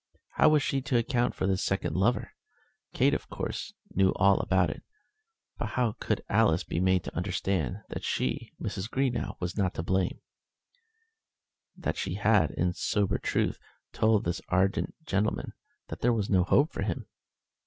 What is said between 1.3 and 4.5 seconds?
for this second lover? Kate, of course, knew all